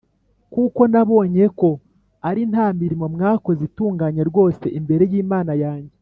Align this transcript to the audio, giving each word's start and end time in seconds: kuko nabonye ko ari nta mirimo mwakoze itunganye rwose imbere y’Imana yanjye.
kuko 0.53 0.81
nabonye 0.91 1.45
ko 1.59 1.69
ari 2.29 2.41
nta 2.51 2.65
mirimo 2.79 3.05
mwakoze 3.15 3.61
itunganye 3.69 4.21
rwose 4.29 4.65
imbere 4.79 5.03
y’Imana 5.13 5.53
yanjye. 5.63 5.95